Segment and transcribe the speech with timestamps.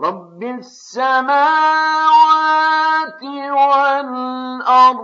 [0.00, 1.22] رب السماوات
[3.50, 4.98] والأرض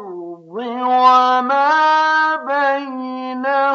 [0.87, 3.74] وما بينهما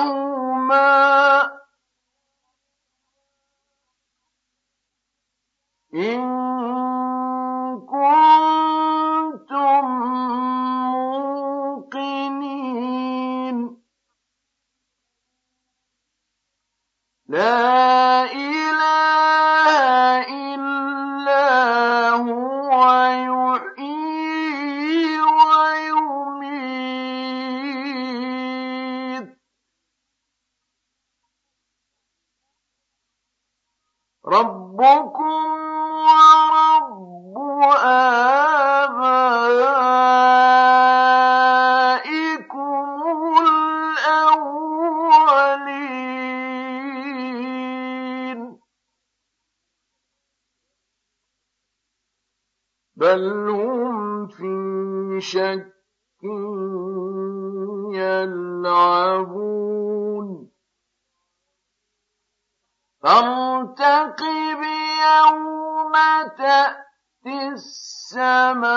[63.10, 64.62] فارتقب
[65.02, 65.94] يوم
[66.38, 68.70] تأتي السماء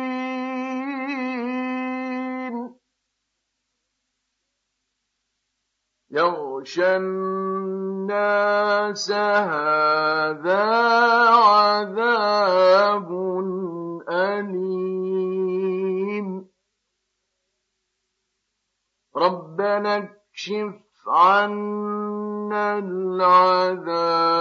[6.12, 8.32] يغشى الناس
[9.12, 10.64] هذا
[11.34, 13.23] عذاب
[19.64, 20.10] ربنا
[21.08, 24.33] عنا العذاب.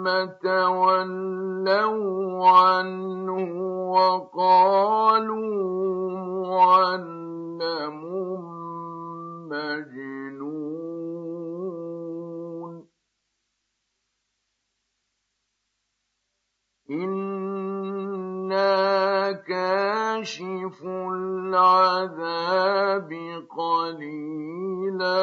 [0.00, 0.08] ثم
[0.42, 1.92] تولوا
[2.48, 3.50] عنه
[3.92, 5.40] وقالوا
[6.46, 8.00] معلم
[9.48, 10.40] مجنون.
[16.90, 18.12] إنا
[19.32, 22.30] كاشف العذاب
[23.58, 25.20] قليلا.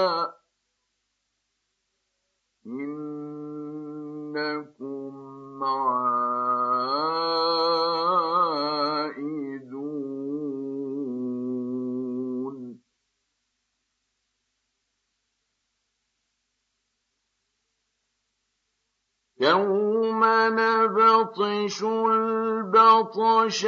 [21.83, 23.59] البطشة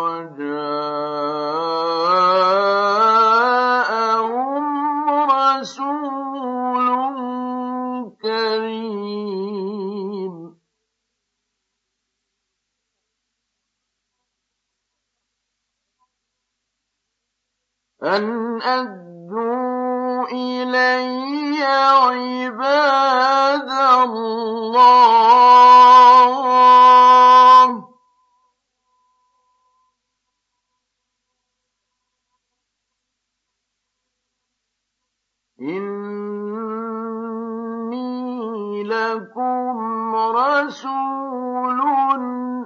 [38.93, 41.81] لكم رسول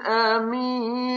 [0.06, 1.15] أمين.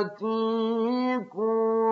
[0.00, 1.89] آتيكم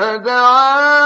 [0.00, 0.99] فدعا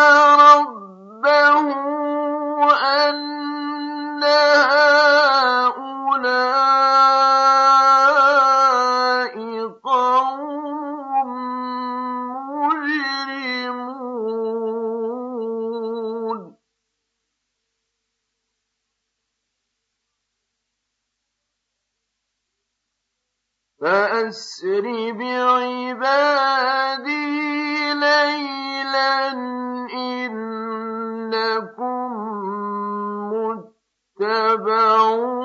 [34.54, 35.43] متبعون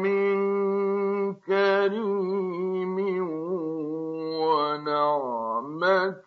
[0.03, 2.97] ومقام كريم
[4.43, 6.23] ونعمة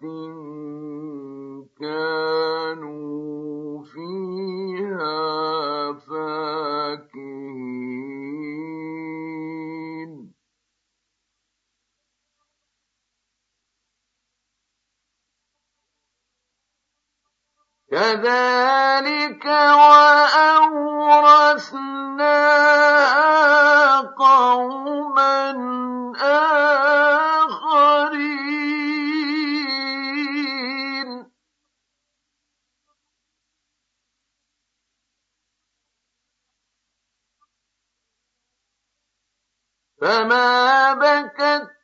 [40.00, 41.75] فما بكت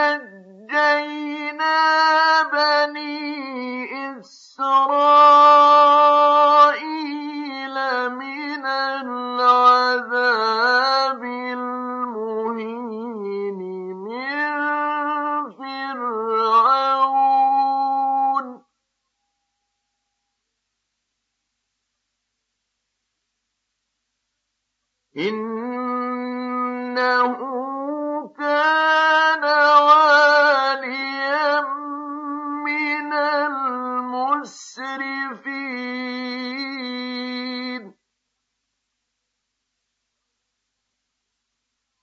[0.00, 1.60] ونجيناه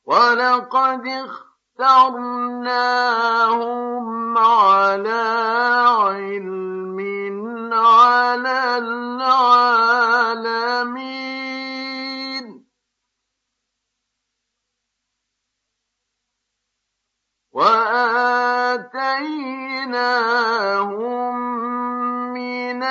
[0.07, 1.03] ولقد
[1.79, 2.37] اخترناهم
[4.37, 5.23] على
[5.99, 6.99] علم
[7.73, 9.67] على العالمين.
[17.51, 18.37] وآتيناهم
[22.33, 22.83] من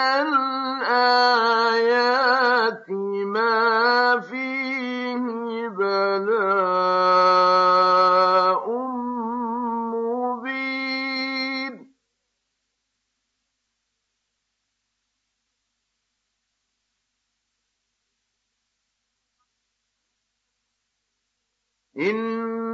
[21.98, 22.65] إن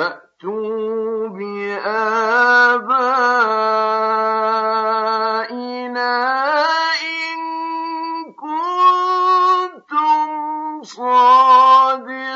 [0.00, 1.90] فأتوا بآبائنا
[7.02, 7.38] إن
[8.32, 10.28] كنتم
[10.82, 12.30] صادقين.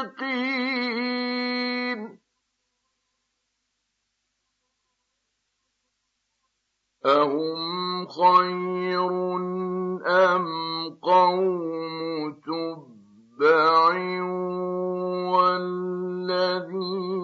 [7.07, 9.11] أهم خير
[10.07, 10.47] أم
[11.03, 13.95] قوم تبع
[15.33, 17.24] والذين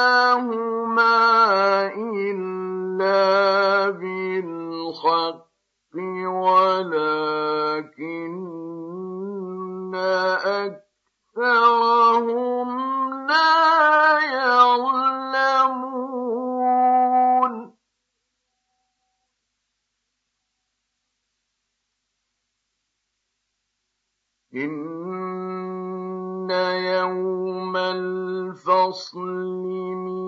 [24.55, 29.17] إِنَّ يَوْمَ الْفَصْلِ
[29.65, 30.20] مِيقَاتُهُمْ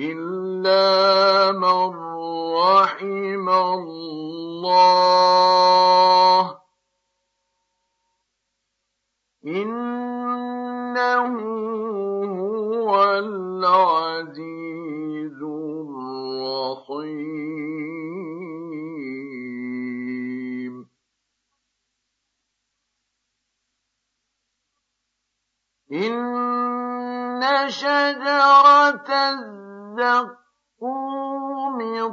[0.00, 0.99] إلا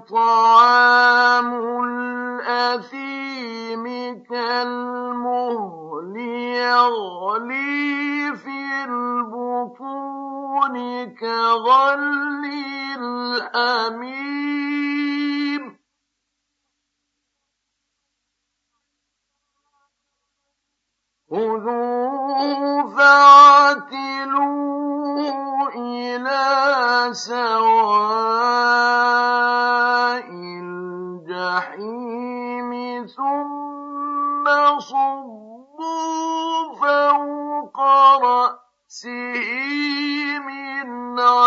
[0.10, 0.87] طعام
[41.18, 41.47] no,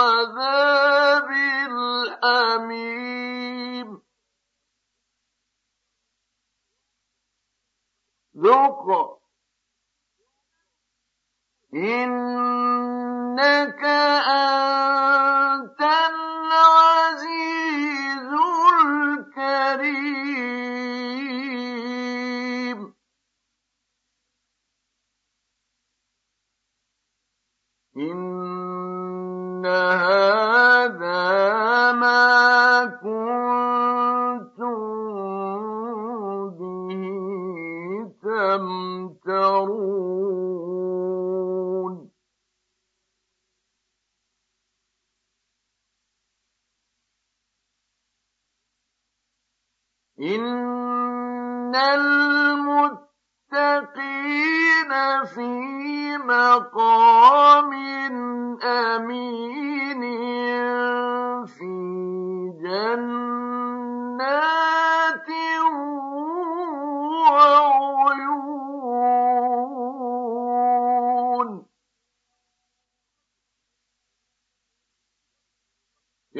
[38.54, 38.89] um,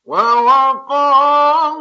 [0.07, 1.81] ووقاهم